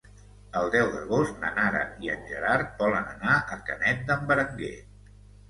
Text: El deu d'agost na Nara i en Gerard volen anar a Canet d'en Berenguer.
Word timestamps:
El 0.59 0.69
deu 0.75 0.87
d'agost 0.95 1.37
na 1.43 1.51
Nara 1.57 1.81
i 2.07 2.13
en 2.15 2.25
Gerard 2.31 2.73
volen 2.81 3.13
anar 3.13 3.37
a 3.37 3.61
Canet 3.71 4.03
d'en 4.09 4.27
Berenguer. 4.35 4.73